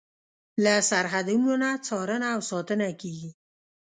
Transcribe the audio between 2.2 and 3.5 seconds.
او ساتنه کیږي.